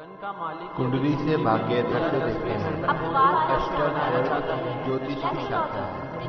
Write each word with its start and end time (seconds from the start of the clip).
गगन 0.00 0.16
का 0.16 0.32
मालिक 0.32 0.70
कुंडली 0.70 1.12
से 1.12 1.36
भाग्य 1.36 1.82
दृष्टि 1.82 2.20
देखते 2.26 2.50
हैं। 2.50 2.82
है। 4.54 4.84
ज्योतिष 4.84 5.14
की 5.14 5.48
शाखा 5.48 5.84
है। 5.84 6.20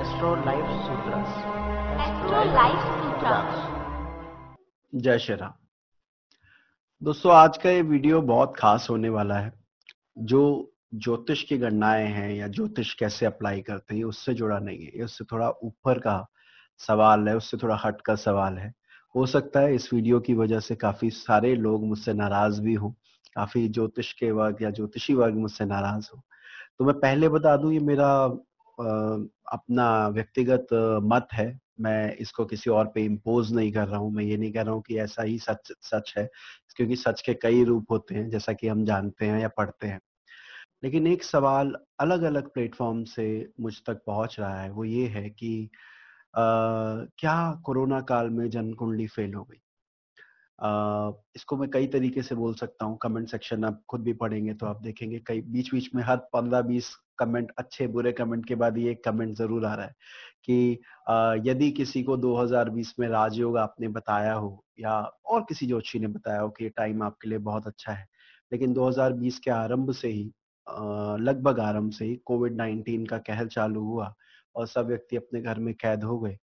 Astro 0.00 0.34
life 0.34 0.64
Sutras 0.64 1.28
astro 2.00 2.44
life 2.54 2.76
Sutra 2.76 3.64
जय 4.94 5.18
श्री 5.18 5.36
राम। 5.36 5.52
दोस्तों 7.02 7.32
आज 7.32 7.58
का 7.58 7.70
ये 7.70 7.82
वीडियो 7.82 8.22
बहुत 8.22 8.54
खास 8.56 8.86
होने 8.90 9.08
वाला 9.08 9.34
है। 9.34 9.52
जो 10.18 10.72
ज्योतिष 10.94 11.42
की 11.42 11.58
गणनाएँ 11.58 12.06
हैं 12.06 12.32
या 12.32 12.48
ज्योतिष 12.48 12.94
कैसे 12.94 13.26
अप्लाई 13.26 13.60
करते 13.60 13.96
हैं 13.96 14.04
उससे 14.04 14.34
जुड़ा 14.34 14.58
नहीं 14.58 14.78
है। 14.78 14.98
ये 14.98 15.02
उससे 15.02 15.24
थोड़ा 15.24 15.50
ऊपर 15.50 15.98
का 15.98 16.26
सवाल 16.78 17.28
है 17.28 17.36
उससे 17.36 17.56
थोड़ा 17.56 17.76
हट 17.84 18.00
का 18.00 18.14
सवाल 18.14 18.58
है। 18.58 18.79
हो 19.14 19.26
सकता 19.26 19.60
है 19.60 19.74
इस 19.74 19.92
वीडियो 19.92 20.20
की 20.20 20.34
वजह 20.34 20.60
से 20.60 20.74
काफ़ी 20.76 21.10
सारे 21.10 21.54
लोग 21.54 21.84
मुझसे 21.84 22.12
नाराज़ 22.12 22.60
भी 22.62 22.74
हों, 22.74 22.90
काफ़ी 23.36 23.68
ज्योतिष 23.68 24.12
के 24.12 24.30
वर्ग 24.30 24.62
या 24.62 24.70
ज्योतिषी 24.70 25.14
वर्ग 25.14 25.34
मुझसे 25.34 25.64
नाराज़ 25.64 26.08
हो। 26.14 26.22
तो 26.78 26.84
मैं 26.84 26.94
पहले 27.00 27.28
बता 27.28 27.56
दूँ, 27.56 27.72
ये 27.72 27.80
मेरा 27.80 28.12
अपना 29.52 30.08
व्यक्तिगत 30.08 30.66
मत 31.04 31.28
है। 31.32 31.58
मैं 31.80 32.16
इसको 32.16 32.44
किसी 32.44 32.70
और 32.70 32.86
पे 32.94 33.04
इम्पोज 33.04 33.52
नहीं 33.52 33.72
कर 33.72 33.88
रहा 33.88 33.98
हूँ। 33.98 34.12
मैं 34.12 34.24
ये 34.24 34.36
नहीं 34.36 34.52
कह 34.52 34.62
रहा 34.62 34.74
हूँ 34.74 34.82
कि 34.82 34.98
ऐसा 34.98 35.22
ही 35.22 35.38
सच 35.38 35.72
सच 35.82 36.14
है, 36.18 36.28
क्योंकि 36.76 36.96
सच 36.96 37.20
के 37.20 37.34
कई 37.34 37.64
रूप 37.64 37.92
होते 37.92 38.14
हैं, 38.14 38.28
जैसा 38.30 38.52
कि 38.52 38.68
हम 38.68 38.84
जानते 38.84 39.26
हैं 39.26 39.40
या 39.40 39.48
पढ़ते 39.48 39.86
हैं। 39.86 40.00
लेकिन 40.84 41.06
एक 41.06 41.24
सवाल 41.24 41.74
अलग 42.00 42.22
अलग 42.22 42.52
प्लेटफॉर्म 42.54 43.04
से 43.04 43.26
मुझ 43.60 43.74
तक 43.86 44.02
पहुँच 44.06 44.36
रहा 44.40 44.60
है, 44.62 44.70
वो 44.70 44.84
ये 44.84 45.06
है 45.08 45.28
कि 45.30 45.70
क्या 46.34 47.52
कोरोना 47.64 48.00
काल 48.00 48.30
में 48.30 48.50
जन 48.50 48.72
कुंडली 48.72 49.06
फेल 49.06 49.34
हो 49.34 49.44
गई? 49.44 49.60
अ, 50.58 51.12
इसको 51.36 51.56
मैं 51.56 51.70
कई 51.70 51.86
तरीके 51.86 52.22
से 52.22 52.34
बोल 52.34 52.54
सकता 52.54 52.84
हूँ 52.84 52.98
कमेंट 53.02 53.28
सेक्शन 53.28 53.64
आप 53.64 53.82
खुद 53.88 54.00
भी 54.00 54.12
पढ़ेंगे 54.12 54.54
तो 54.54 54.66
आप 54.66 54.82
देखेंगे 54.82 55.18
कई 55.26 55.40
बीच 55.40 55.70
बीच 55.74 55.90
में 55.94 56.02
हर 56.02 56.16
पंद्रह 56.16 56.62
बीस 56.62 56.94
कमेंट 57.18 57.52
अच्छे 57.58 57.86
बुरे 57.86 58.12
कमेंट 58.12 58.46
के 58.46 58.54
बाद 58.54 58.78
ये 58.78 58.94
कमेंट 58.94 59.36
ज़रूर 59.36 59.66
आ 59.66 59.74
रहा 59.74 59.86
है 59.86 59.94
कि 60.44 60.78
अ, 61.08 61.34
यदि 61.44 61.70
किसी 61.70 62.02
को 62.02 62.16
2020 62.16 62.94
में 63.00 63.08
राजयोग 63.08 63.58
आपने 63.58 63.88
बताया 63.88 64.32
हो 64.34 64.64
या 64.80 64.94
और 65.26 65.42
किसी 65.42 65.66
ज्योतिषी 65.66 65.98
ने 65.98 66.06
बताया 66.06 66.40
हो 66.40 66.48
कि 66.50 66.64
ये 66.64 66.70
टाइम 66.70 67.02
आपके 67.02 67.28
लिए 67.28 67.38
बहुत 67.38 67.66
अच्छा 67.66 67.92
है 67.92 68.06
लेकिन 68.52 68.72
2020 68.72 69.38
के 69.38 69.50
आरंभ 69.50 69.92
से 69.92 70.08
ही 70.08 70.32
लगभग 71.20 71.60
आरंभ 71.60 71.92
से 71.92 72.04
ही 72.04 72.16
कोविड 72.16 72.56
19 72.56 73.06
का 73.06 73.18
कहर 73.18 73.46
चालू 73.48 73.84
हुआ 73.84 74.14
और 74.56 74.66
सब 74.66 74.86
व्यक्ति 74.86 75.16
अपने 75.16 75.40
घर 75.42 75.58
में 75.60 75.74
कैद 75.74 76.04
हो 76.04 76.18
गए। 76.20 76.38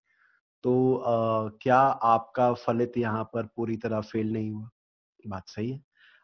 तो 0.64 0.94
अ, 0.96 1.50
क्या 1.62 1.78
आपका 1.80 2.54
फलित 2.58 2.98
यहाँ 2.98 3.24
पर 3.34 3.46
पूरी 3.56 3.78
तरह 3.78 4.02
फेल 4.04 4.34
नहीं 4.34 4.52
हुआ? 4.52 4.70
बात 5.20 5.50
सही 5.50 5.72
है। 5.72 5.80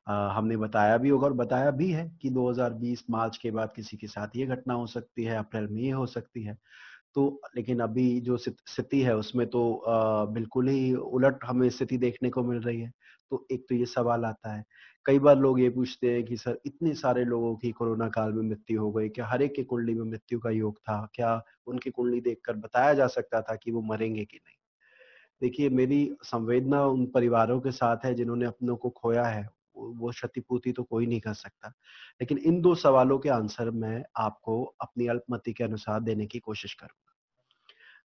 अ, 0.07 0.13
हमने 0.33 0.57
बताया 0.57 0.97
भी 0.97 1.09
होगा 1.09 1.27
और 1.27 1.33
बताया 1.35 1.71
भी 1.73 1.91
है 1.91 2.07
कि 2.21 2.29
2020 2.31 3.03
मार्च 3.09 3.37
के 3.37 3.51
बाद 3.51 3.73
किसी 3.75 3.97
के 3.97 4.07
साथ 4.07 4.35
ये 4.35 4.45
घटना 4.47 4.73
हो 4.73 4.87
सकती 4.87 5.23
है 5.23 5.37
अप्रैल 5.37 5.67
में 5.69 5.81
ये 5.81 5.91
हो 5.91 6.05
सकती 6.07 6.43
है। 6.43 6.57
तो 7.15 7.41
लेकिन 7.57 7.79
अभी 7.81 8.21
जो 8.21 8.37
स्थिति 8.37 9.01
है 9.03 9.15
उसमें 9.17 9.47
तो 9.49 9.73
अ, 9.75 10.25
बिल्कुल 10.27 10.69
ही 10.69 10.93
उलट 10.95 11.39
हमें 11.45 11.69
स्थिति 11.71 11.97
देखने 11.99 12.29
को 12.31 12.43
मिल 12.43 12.61
रही 12.61 12.81
है। 12.81 12.91
तो 13.29 13.47
एक 13.51 13.65
तो 13.69 13.75
ये 13.75 13.85
सवाल 13.85 14.25
आता 14.25 14.53
है। 14.53 14.65
कई 15.05 15.19
बार 15.19 15.37
लोग 15.37 15.59
ये 15.59 15.69
पूछते 15.69 16.13
हैं 16.13 16.23
कि, 16.23 16.37
सर, 16.37 16.59
इतने 16.65 16.93
सारे 16.93 17.25
लोगों 17.25 17.55
की 17.55 17.71
कोरोना 17.71 18.09
काल 18.09 18.33
में 18.33 18.43
मृत्यु 18.43 18.81
हो 18.81 18.91
गई, 18.91 19.09
क्या 19.09 19.25
हर 19.27 19.41
एक 19.41 19.55
की 19.55 19.63
कुंडली 19.63 19.93
में 19.93 20.05
मृत्यु 20.05 20.39
का 20.39 20.49
योग 20.49 20.77
था? 20.77 21.09
क्या 21.13 21.43
उनकी 21.67 21.89
कुंडली 21.89 22.21
देखकर 22.21 22.53
बताया 22.53 22.93
जा 22.93 23.07
सकता 23.07 23.41
था 23.41 23.55
कि 23.55 23.71
वो 23.71 23.81
मरेंगे 23.81 24.25
कि 24.25 24.37
नहीं? 24.37 24.57
देखिए, 25.41 25.69
मेरी 25.69 26.15
संवेदना 26.23 26.85
उन 26.85 27.05
परिवारों 27.05 27.61
के 27.61 27.71
साथ 27.71 27.97
है 28.05 28.13
जिन्होंने 28.13 28.45
अपनों 28.45 28.75
को 28.75 28.89
खोया 28.89 29.23
है। 29.23 29.49
वो 29.77 30.09
क्षतिपूर्ति 30.09 30.71
तो 30.71 30.83
कोई 30.83 31.05
नहीं 31.05 31.19
कर 31.19 31.33
सकता। 31.33 31.67
लेकिन 32.21 32.37
इन 32.37 32.61
दो 32.61 32.75
सवालों 32.75 33.19
के 33.19 33.29
आंसर 33.29 33.71
मैं 33.71 34.03
आपको 34.17 34.63
अपनी 34.63 35.07
अल्पमति 35.07 35.53
के 35.53 35.63
अनुसार 35.63 35.99
देने 35.99 36.25
की 36.25 36.39
कोशिश 36.39 36.73
करूँगा। 36.73 37.12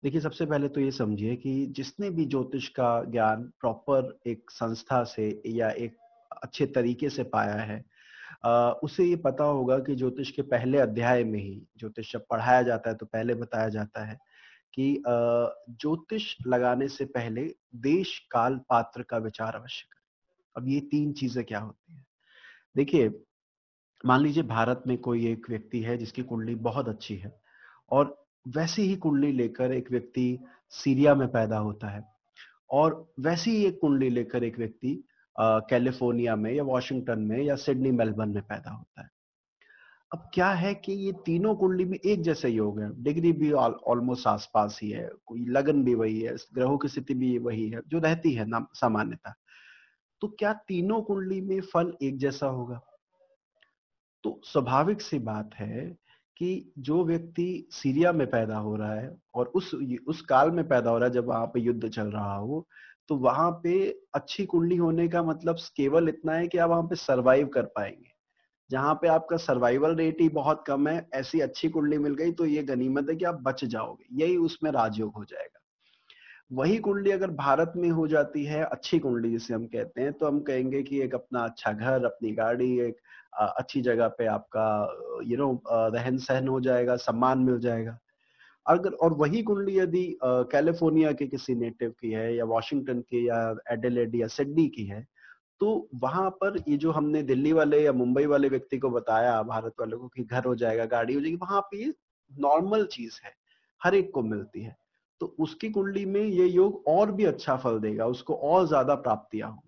देखिए, 0.03 0.21
सबसे 0.21 0.45
पहले 0.45 0.67
तो 0.69 0.81
ये 0.81 0.91
समझिए 0.91 1.35
कि 1.35 1.65
जिसने 1.67 2.09
भी 2.09 2.25
ज्योतिष 2.25 2.67
का 2.69 3.03
ज्ञान 3.03 3.43
प्रॉपर 3.59 4.17
एक 4.27 4.51
संस्था 4.51 5.03
से 5.03 5.41
या 5.47 5.69
एक 5.69 5.95
अच्छे 6.43 6.65
तरीके 6.65 7.09
से 7.09 7.23
पाया 7.23 7.61
है 7.63 7.83
उसे 8.83 9.03
ये 9.03 9.15
पता 9.15 9.43
होगा 9.43 9.77
कि 9.79 9.95
ज्योतिष 9.95 10.31
के 10.31 10.41
पहले 10.41 10.79
अध्याय 10.79 11.23
में 11.23 11.39
ही, 11.39 11.61
ज्योतिष 11.77 12.11
जब 12.13 12.25
पढ़ाया 12.29 12.61
जाता 12.61 12.89
है 12.89 12.95
तो 12.95 13.05
पहले 13.05 13.33
बताया 13.33 13.69
जाता 13.69 14.05
है 14.05 14.17
कि 14.73 15.03
ज्योतिष 15.07 16.35
लगाने 16.47 16.87
से 16.87 17.05
पहले 17.05 17.43
देश 17.75 18.17
काल 18.31 18.57
पात्र 18.69 19.03
का 19.03 19.17
विचार 19.17 19.55
अवश्य 19.55 19.87
करें। 19.91 20.03
अब 20.55 20.69
ये 20.69 20.79
तीन 20.81 21.13
चीज़ें 21.13 21.43
क्या 21.45 21.59
होती 21.59 21.93
है? 21.93 22.05
देखिए, 22.75 23.09
मान 24.05 24.21
लीजिए 24.21 24.43
भारत 24.43 24.83
में 24.87 24.97
कोई 24.97 25.27
एक 25.31 25.49
व्यक्ति 25.49 25.81
है 25.81 25.97
जिसकी 25.97 26.23
कुंडली 26.23 26.55
बहुत 26.55 26.89
अच्छी 26.89 27.15
है 27.15 27.33
और 27.91 28.24
वैसे 28.47 28.81
ही 28.81 28.95
कुंडली 28.95 29.31
लेकर 29.31 29.71
एक 29.71 29.91
व्यक्ति 29.91 30.39
सीरिया 30.69 31.15
में 31.15 31.27
पैदा 31.27 31.57
होता 31.57 31.87
है। 31.87 32.03
और 32.69 33.13
वैसी 33.19 33.51
ही 33.51 33.65
एक 33.65 33.79
कुंडली 33.81 34.09
लेकर 34.09 34.43
एक 34.43 34.57
व्यक्ति 34.59 35.03
कैलिफ़ोर्निया 35.39 36.35
में 36.35 36.51
या 36.53 36.63
वॉशिंगटन 36.63 37.19
में 37.19 37.41
या 37.43 37.55
सिडनी, 37.55 37.91
मेलबर्न 37.91 38.29
में 38.29 38.43
पैदा 38.43 38.71
होता 38.71 39.01
है। 39.01 39.09
अब 40.13 40.29
क्या 40.33 40.49
है 40.49 40.73
कि 40.75 40.93
ये 40.93 41.11
तीनों 41.25 41.55
कुंडली 41.55 41.85
में 41.85 41.97
एक 42.05 42.21
जैसे 42.21 42.49
योग 42.49 42.79
है। 42.81 42.89
डिग्री 43.03 43.31
भी 43.31 43.51
ऑलमोस्ट 43.51 44.27
आसपास 44.27 44.79
ही 44.83 44.89
है, 44.89 45.09
कोई 45.25 45.45
लगन 45.45 45.83
भी 45.83 45.93
वही 45.95 46.21
है, 46.21 46.35
ग्रहों 46.53 46.77
की 46.77 46.87
स्थिति 46.87 47.13
भी 47.13 47.37
वही 47.37 47.69
है, 47.69 47.81
जो 47.87 47.99
रहती 47.99 48.33
है 48.33 48.45
ना 48.45 48.65
सामान्यता। 48.73 49.35
तो 50.21 50.27
क्या 50.27 50.53
तीनों 50.53 51.01
कुंडली 51.01 51.41
में 51.41 51.59
फल 51.61 51.93
एक 52.01 52.17
जैसा 52.17 52.47
होगा? 52.47 52.81
तो 54.23 54.41
स्वाभाविक 54.43 55.01
सी 55.01 55.19
बात 55.19 55.55
है 55.55 56.04
कि 56.37 56.71
जो 56.79 57.03
व्यक्ति 57.05 57.67
सीरिया 57.71 58.11
में 58.11 58.25
पैदा 58.27 58.57
हो 58.57 58.75
रहा 58.75 58.93
है 58.93 59.15
और 59.35 59.51
उस 59.55 59.73
उस 60.07 60.21
काल 60.21 60.51
में 60.51 60.67
पैदा 60.67 60.89
हो 60.89 60.97
रहा 60.97 61.07
है, 61.07 61.13
जब 61.13 61.27
वहाँ 61.27 61.45
पे 61.45 61.59
युद्ध 61.59 61.87
चल 61.89 62.07
रहा 62.07 62.35
हो 62.35 62.67
तो 63.09 63.15
वहाँ 63.15 63.51
पे 63.63 63.73
अच्छी 64.15 64.45
कुंडली 64.45 64.75
होने 64.75 65.07
का 65.07 65.23
मतलब 65.23 65.57
केवल 65.77 66.09
इतना 66.09 66.33
है 66.33 66.47
कि 66.47 66.57
आप 66.57 66.69
वहाँ 66.69 66.83
पे 66.83 66.95
सरवाइव 66.95 67.47
कर 67.47 67.65
पाएँगे। 67.65 68.13
जहाँ 68.69 68.93
पे 68.95 69.07
आपका 69.07 69.37
सर्वाइवल 69.37 69.95
रेट 69.95 70.21
ही 70.21 70.29
बहुत 70.29 70.63
कम 70.67 70.87
है, 70.87 71.07
ऐसी 71.13 71.39
अच्छी 71.39 71.69
कुंडली 71.69 71.97
मिल 71.97 72.13
गई 72.15 72.31
तो 72.31 72.45
ये 72.45 72.63
गनीमत 72.63 73.09
है 73.09 73.15
कि 73.15 73.25
आप 73.25 73.41
बच 73.41 73.63
जाओगे। 73.65 74.05
यही 74.23 74.37
उसमें 74.37 74.71
राजयोग 74.71 75.13
हो 75.17 75.23
जाएगा। 75.25 75.59
वही 76.51 76.77
कुंडली 76.77 77.11
अगर 77.11 77.31
भारत 77.31 77.73
में 77.77 77.89
हो 77.89 78.07
जाती 78.07 78.43
है, 78.45 78.63
अच्छी 78.63 78.99
कुंडली 78.99 79.31
जिसे 79.31 79.53
हम 79.53 79.65
कहते 79.67 80.01
हैं 80.01 80.13
तो 80.13 80.27
हम 80.27 80.39
कहेंगे 80.41 80.81
कि 80.83 81.01
एक 81.01 81.15
अपना 81.15 81.43
अच्छा 81.43 81.71
घर, 81.71 82.05
अपनी 82.05 82.31
गाड़ी, 82.31 82.79
एक 82.79 82.97
अच्छी 83.37 83.81
जगह 83.81 84.07
पे 84.09 84.25
आपका 84.27 84.65
यू 85.25 85.37
नो 85.37 85.51
रहन 85.69 86.17
सहन 86.19 86.47
हो 86.47 86.59
जाएगा, 86.61 86.95
सम्मान 86.97 87.39
मिल 87.41 87.59
जाएगा। 87.59 87.97
अगर, 88.65 88.91
और 88.93 89.13
वही 89.15 89.41
कुंडली 89.43 89.77
यदि 89.79 90.05
कैलिफ़ोर्निया 90.23 91.11
के 91.13 91.27
किसी 91.27 91.55
नेटिव 91.55 91.89
की 92.01 92.11
है 92.11 92.35
या 92.37 92.45
वॉशिंगटन 92.47 92.99
की 93.01 93.27
या 93.29 93.39
एडेलेड 93.71 94.15
या 94.15 94.27
सिडनी 94.29 94.67
की 94.69 94.85
है 94.85 95.05
तो 95.61 95.89
वहाँ 95.95 96.29
पर 96.33 96.57
ये 96.69 96.77
जो 96.77 96.91
हमने 96.91 97.21
दिल्ली 97.23 97.53
वाले 97.53 97.81
या 97.83 97.93
मुंबई 97.93 98.25
वाले 98.27 98.49
व्यक्ति 98.49 98.77
को 98.79 98.89
बताया, 98.91 99.41
भारत 99.43 99.73
वालों 99.79 99.99
को 99.99 100.07
कि 100.07 100.23
घर 100.23 100.45
हो 100.45 100.55
जाएगा, 100.55 100.85
गाड़ी 100.87 101.13
हो 101.13 101.21
जाएगी, 101.21 101.35
वहाँ 101.37 101.61
पे 101.63 101.77
ये 101.79 101.93
नॉर्मल 102.31 102.85
चीज़ 102.87 103.19
है, 103.25 103.33
हर 103.81 103.95
एक 103.95 104.11
को 104.13 104.23
मिलती 104.23 104.63
है। 104.63 104.75
तो 105.21 105.35
उसकी 105.39 105.69
कुंडली 105.71 106.05
में 106.07 106.21
ये 106.21 106.47
योग 106.47 106.83
और 106.89 107.11
भी 107.11 107.25
अच्छा 107.25 107.55
फल 107.57 107.79
देगा, 107.79 108.07
उसको 108.07 108.35
और 108.35 108.67
ज़्यादा 108.67 108.95
प्राप्तियाँ 108.97 109.49
होंगी 109.49 109.64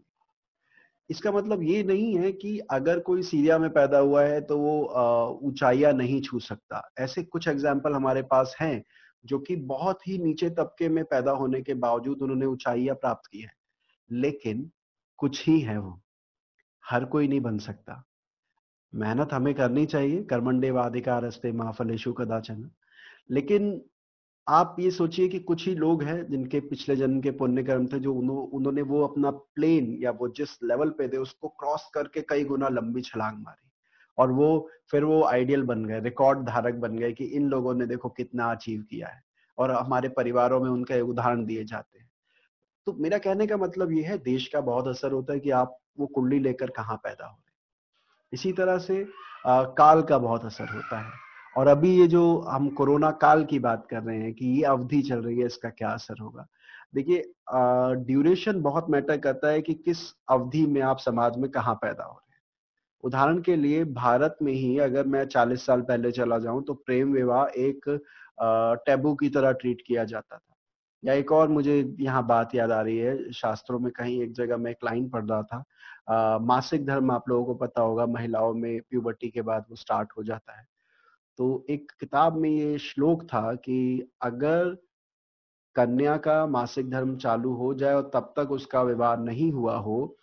इसका 1.10 1.32
मतलब 1.32 1.64
ये 1.64 1.84
नहीं 1.84 2.16
है 2.18 2.32
कि 2.32 2.58
अगर 2.72 3.00
कोई 3.00 3.24
सीरिया 3.24 3.58
में 3.58 3.70
पैदा 3.70 3.98
हुआ 3.98 4.24
है 4.24 4.40
तो 4.42 4.58
वो 4.58 5.40
ऊंचाइयाँ 5.44 5.92
नहीं 5.94 6.22
छू 6.22 6.40
सकता। 6.40 6.82
ऐसे 7.00 7.24
कुछ 7.24 7.48
एग्ज़ाम्पल 7.48 7.94
हमारे 7.94 8.22
पास 8.22 8.56
हैं 8.62 8.84
जो 9.26 9.40
कि 9.40 9.56
बहुत 9.56 10.08
ही 10.08 10.18
नीचे 10.18 10.50
तबके 10.50 10.90
में 10.90 11.04
पैदा 11.04 11.32
होने 11.32 11.62
के 11.62 11.74
बावजूद 11.76 12.22
उन्होंने 12.22 12.46
ऊंचाइयाँ 12.46 12.96
प्राप्त 12.96 13.30
की 13.32 13.42
है। 13.42 13.52
लेकिन 14.10 14.70
कुछ 15.20 15.48
ही 15.48 15.60
है 15.60 15.78
वो। 15.78 16.00
हर 16.84 17.06
कोई 17.06 17.28
नहीं 17.28 17.42
बन 17.42 17.58
सकता। 17.58 18.04
मेहनत 18.94 19.34
हमें 19.34 19.54
करनी 19.54 19.86
चाहिए। 19.86 20.24
कर्मंडे 20.24 20.72
वाधिकार 20.72 21.24
रस्ते 21.24 21.52
महाफलेशु 21.52 22.14
कदाचन। 22.14 22.70
लेकिन 23.32 23.82
आप 24.50 24.76
ये 24.80 24.92
सोचिए 24.92 25.28
कि 25.28 25.40
कुछ 25.40 25.68
ही 25.68 25.76
लोग 25.76 26.04
हैं 26.04 26.30
जिनके 26.30 26.60
पिछले 26.60 26.96
जन्म 26.96 27.22
के 27.22 27.32
पुण्य 27.32 27.64
कर्म 27.64 27.88
थे 27.88 28.00
जो 28.00 28.14
उन्हों, 28.14 28.38
उन्होंने 28.38 28.82
वो 28.82 29.04
अपना 29.08 29.32
प्लेन 29.32 29.98
या 30.02 30.12
वो 30.12 30.28
जिस 30.28 30.64
लेवल 30.64 30.90
पे 30.90 31.08
थे 31.08 31.18
उसको 31.18 31.48
क्रॉस 31.48 31.90
करके 31.94 32.22
कई 32.22 32.44
गुना 32.44 32.70
लंबी 32.70 33.02
छलांग 33.02 33.38
मारी। 33.38 33.72
और 34.18 34.32
वो 34.32 34.70
फिर 34.92 35.04
वो 35.04 35.24
आइडियल 35.24 35.64
बन 35.64 35.86
गए 35.86 36.00
रिकॉर्ड 36.00 36.40
धारक 36.40 36.76
बन 36.76 36.98
गए 36.98 37.12
कि 37.14 37.26
इन 37.26 37.50
लोगों 37.50 37.74
ने 37.74 37.86
देखो 37.86 38.10
कितना 38.10 38.52
अचीव 38.52 38.82
किया 38.82 39.08
है 39.08 39.22
और 39.58 39.72
हमारे 39.72 40.10
परिवारों 40.10 40.62
में 40.62 40.70
उनके 40.70 41.02
उदाहरण 41.02 41.46
दिए 41.46 41.64
जाते 41.64 42.00
हैं। 42.00 42.10
तो 42.86 42.94
मेरा 42.94 43.18
कहने 43.18 43.48
का 43.48 43.58
मतलब 43.58 43.92
ये 43.92 44.04
है 44.04 44.18
देश 44.18 44.48
का 44.48 44.62
बहुत 44.62 44.88
असर 44.88 45.12
होता 45.12 45.34
है 45.34 45.40
कि 45.40 45.50
आप 45.50 45.78
वो 46.00 46.08
कुंडली 46.08 46.40
लेकर 46.40 46.70
कहाँ 46.70 46.98
पैदा 46.98 47.28
हो 47.28 47.40
इसी 48.34 48.52
तरह 48.54 48.78
से 48.78 49.08
आ, 49.46 49.64
काल 49.64 50.02
का 50.02 50.18
बहुत 50.18 50.46
असर 50.46 50.70
होता 50.70 51.00
है। 51.00 51.27
और 51.58 51.68
अभी 51.68 51.96
ये 52.00 52.08
जो 52.08 52.22
हम 52.50 52.68
कोरोना 52.70 53.10
काल 53.22 53.44
की 53.46 53.60
बात 53.60 53.86
कर 53.90 54.02
रहे 54.04 54.18
हैं 54.18 54.34
कि 54.34 54.46
ये 54.48 54.64
अवधि 54.66 55.02
चल 55.02 55.20
रही 55.20 55.40
है 55.40 55.46
इसका 55.46 55.70
क्या 55.70 55.90
असर 55.90 56.20
होगा? 56.22 56.46
देखिए 56.96 57.24
ड्यूरेशन 58.06 58.62
बहुत 58.62 58.90
मैटर 58.90 59.18
करता 59.18 59.50
है 59.50 59.62
कि 59.62 59.74
किस 59.76 60.00
अवधि 60.32 60.66
में 60.66 60.82
आप 60.82 61.00
समाज 61.00 61.38
में 61.38 61.50
कहाँ 61.52 61.74
पैदा 61.76 62.04
हो 62.04 62.12
रहे 62.12 62.36
हैं। 62.36 62.42
उदाहरण 63.04 63.42
के 63.42 63.56
लिए 63.56 63.84
भारत 63.96 64.38
में 64.42 64.52
ही 64.54 64.78
अगर 64.80 65.08
मैं 65.08 65.26
40 65.28 65.66
साल 65.66 65.82
पहले 65.82 66.12
चला 66.12 66.38
जाऊँ 66.40 66.64
तो 66.66 66.74
प्रेम 66.76 67.14
विवाह 67.14 67.46
एक 67.58 67.90
टैबू 68.86 69.16
की 69.16 69.30
तरह 69.30 69.52
ट्रीट 69.54 69.82
किया 69.88 70.04
जाता 70.04 70.38
था। 70.38 70.56
या 71.04 71.14
एक 71.14 71.32
और 71.32 71.48
मुझे 71.50 71.82
यहाँ 72.00 72.26
बात 72.28 72.56
याद 72.56 72.72
आ 72.72 72.82
रही 72.82 72.98
है 72.98 73.32
शास्त्रों 73.34 73.80
में 73.80 73.92
कहीं 73.92 74.22
एक 74.24 74.34
जगह 74.34 74.58
मैं 74.58 74.72
एक 74.72 74.86
लाइन 74.86 75.10
पढ़ 75.10 75.26
रहा 75.26 75.42
था 75.44 75.64
आ, 76.10 76.38
मासिक 76.40 76.86
धर्म 76.86 77.12
आप 77.12 77.30
लोगों 77.30 77.46
को 77.46 77.54
पता 77.66 77.82
होगा 77.82 78.06
महिलाओं 78.06 78.54
में 78.54 78.80
प्यूबर्टी 78.90 79.30
के 79.30 79.42
बाद 79.42 79.66
वो 79.70 79.76
स्टार्ट 79.76 80.10
हो 80.18 80.24
जाता 80.24 80.60
है। 80.60 80.66
तो 81.38 81.66
एक 81.70 81.92
किताब 82.00 82.38
में 82.38 82.50
ये 82.50 82.78
श्लोक 82.78 83.24
था 83.24 83.54
कि 83.56 84.10
अगर 84.22 84.78
कन्या 85.76 86.18
का 86.18 86.46
मासिक 86.48 86.90
धर्म 86.90 87.16
चालू 87.18 87.54
हो 87.54 87.74
जाए 87.74 87.94
और 87.94 88.10
तब 88.14 88.34
तक 88.38 88.52
उसका 88.52 88.82
विवाह 88.82 89.16
नहीं 89.16 89.52
हुआ 89.52 89.76
हो 89.78 90.18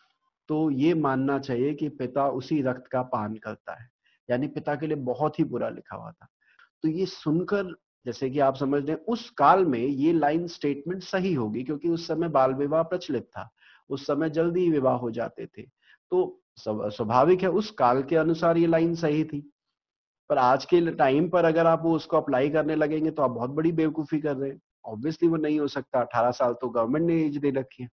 तो 0.48 0.70
ये 0.70 0.94
मानना 0.94 1.38
चाहिए 1.38 1.74
कि 1.74 1.88
पिता 1.88 2.28
उसी 2.28 2.60
रक्त 2.62 2.86
का 2.86 3.02
पान 3.02 3.36
करता 3.36 3.80
है। 3.82 3.88
यानी 4.28 4.48
पिता 4.48 4.74
के 4.74 4.86
लिए 4.86 4.96
बहुत 4.96 5.38
ही 5.38 5.44
बुरा 5.44 5.68
लिखा 5.68 5.96
हुआ 5.96 6.10
था। 6.10 6.26
तो 6.82 6.88
ये 6.88 7.06
सुनकर, 7.06 7.72
जैसे 8.06 8.30
कि 8.30 8.38
आप 8.38 8.56
समझ 8.56 8.84
रहे 8.86 8.96
उस 9.08 9.30
काल 9.30 9.64
में 9.66 9.78
ये 9.78 10.12
लाइन 10.12 10.46
स्टेटमेंट 10.46 11.02
सही 11.02 11.34
होगी 11.34 11.62
क्योंकि 11.62 11.88
उस 11.88 12.06
समय 12.06 12.28
बाल 12.28 12.54
विवाह 12.54 12.82
प्रचलित 12.82 13.24
था। 13.24 13.48
उस 13.90 14.06
समय 14.06 14.30
जल्दी 14.30 14.70
विवाह 14.70 14.96
हो 14.96 15.10
जाते 15.10 15.46
थे। 15.46 15.62
तो 15.62 16.40
स्वाभाविक 16.58 17.42
है, 17.42 17.48
उस 17.48 17.70
काल 17.70 18.02
के 18.02 18.16
अनुसार 18.16 18.58
ये 18.58 18.66
लाइन 18.66 18.94
सही 18.94 19.24
थी। 19.24 19.50
पर 20.30 20.38
आज 20.38 20.64
के 20.64 20.80
टाइम 20.90 21.28
पर 21.28 21.44
अगर 21.44 21.66
आप 21.66 21.82
वो 21.82 21.94
उसको 21.96 22.16
अप्लाई 22.16 22.50
करने 22.50 22.76
लगेंगे 22.76 23.10
तो 23.10 23.22
आप 23.22 23.30
बहुत 23.30 23.50
बड़ी 23.50 23.72
बेवकूफ़ी 23.72 24.20
कर 24.20 24.36
रहे 24.36 24.50
हैं। 24.50 24.60
ऑब्वियसली 24.84 25.28
वो 25.28 25.36
नहीं 25.36 25.60
हो 25.60 25.68
सकता। 25.68 26.00
अठारह 26.00 26.30
साल 26.30 26.52
तो 26.52 26.68
गवर्नमेंट 26.68 27.06
ने 27.06 27.24
एज 27.24 27.36
दे 27.36 27.50
रखी 27.50 27.82
है। 27.82 27.88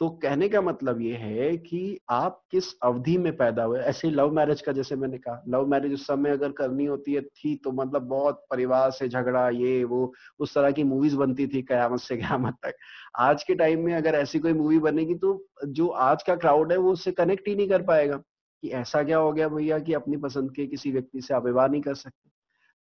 तो 0.00 0.08
कहने 0.08 0.48
का 0.48 0.60
मतलब 0.60 1.00
ये 1.00 1.14
है 1.14 1.56
कि 1.56 1.98
आप 2.10 2.40
किस 2.50 2.64
अवधि 2.82 3.16
में 3.18 3.36
पैदा 3.36 3.64
हुए? 3.64 3.80
ऐसे 3.80 4.10
लव 4.10 4.32
मैरिज 4.32 4.60
का 4.60 4.72
जैसे 4.72 4.96
मैंने 4.96 5.18
कहा। 5.18 5.42
लव 5.48 5.66
मैरिज 5.66 5.92
उस 5.94 6.06
समय 6.06 6.30
अगर 6.30 6.52
करनी 6.52 6.84
होती 6.84 7.12
है, 7.14 7.20
थी 7.20 7.54
तो 7.56 7.72
मतलब 7.72 8.02
बहुत 8.02 8.44
परिवार 8.50 8.90
से 8.90 9.08
झगड़ा, 9.08 9.48
ये, 9.48 9.84
वो, 9.84 10.12
उस 10.38 10.54
तरह 10.54 10.70
की 10.70 10.84
मूवीज़ 10.84 11.16
बनती 11.16 11.46
थी 11.46 11.62
कयामत 11.62 12.00
से 12.00 12.16
कयामत 12.16 12.56
तक। 12.62 12.74
आज 13.18 13.42
के 13.42 13.54
टाइम 13.54 13.84
में 13.84 13.94
अगर 13.94 14.14
ऐसी 14.14 14.38
कोई 14.38 14.52
मूवी 14.52 14.78
बनेगी 14.78 15.14
तो 15.14 15.46
जो 15.66 15.88
आज 15.88 16.22
का 16.22 16.36
क्राउड 16.36 16.72
है 16.72 16.78
वो 16.78 16.92
उससे 16.92 17.12
कनेक्ट 17.12 17.48
ही 17.48 17.54
नहीं 17.54 17.68
कर 17.68 17.82
पाएगा। 17.82 18.20
कि 18.62 18.68
ऐसा 18.70 19.02
क्या 19.02 19.18
हो 19.18 19.32
गया 19.32 19.48
भैया 19.48 19.78
कि 19.78 19.92
अपनी 19.94 20.16
पसंद 20.16 20.54
के 20.54 20.66
किसी 20.66 20.90
व्यक्ति 20.92 21.20
से 21.20 21.34
आप 21.34 21.44
विवाह 21.44 21.66
नहीं 21.68 21.80
कर 21.82 21.94
सकते? 21.94 22.30